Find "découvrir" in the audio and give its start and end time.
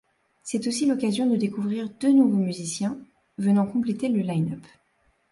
1.35-1.87